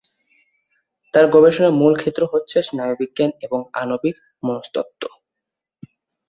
তাঁর 1.13 1.25
গবেষণার 1.27 1.77
মূল 1.79 1.93
ক্ষেত্র 1.97 2.21
হচ্ছে 2.33 2.57
স্নায়ুবিজ্ঞান 2.67 3.31
এবং 3.45 3.59
আণবিক 3.73 4.15
মনস্তত্ত্ব। 4.43 5.03